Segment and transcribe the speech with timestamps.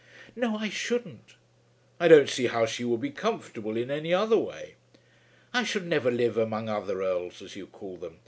[0.35, 1.35] "No; I shouldn't."
[1.99, 4.73] "I don't see how she would be comfortable in any other way."
[5.53, 8.17] "I should never live among other Earls, as you call them.